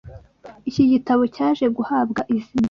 iki 0.69 0.83
gitabo 0.91 1.23
cyaje 1.35 1.65
guhabwa 1.77 2.21
izina 2.35 2.59